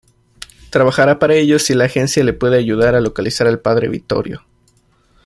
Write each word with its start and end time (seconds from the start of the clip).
Trabajará 0.71 1.19
para 1.19 1.35
ellos 1.35 1.61
si 1.61 1.75
la 1.75 1.85
agencia 1.85 2.23
le 2.23 2.33
puede 2.33 2.57
ayudar 2.57 2.95
a 2.95 3.01
localizar 3.01 3.45
al 3.45 3.59
Padre 3.59 3.87
Vittorio. 3.87 4.41